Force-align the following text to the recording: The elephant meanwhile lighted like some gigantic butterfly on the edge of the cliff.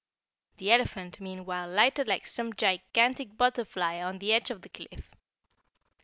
The 0.57 0.71
elephant 0.71 1.19
meanwhile 1.19 1.69
lighted 1.69 2.07
like 2.07 2.25
some 2.25 2.53
gigantic 2.53 3.37
butterfly 3.37 4.01
on 4.01 4.17
the 4.17 4.33
edge 4.33 4.49
of 4.49 4.63
the 4.63 4.69
cliff. 4.69 5.11